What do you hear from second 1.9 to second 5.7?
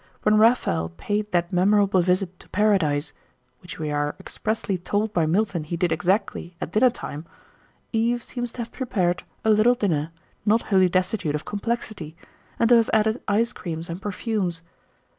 visit to Paradise, which we are expressly told by Milton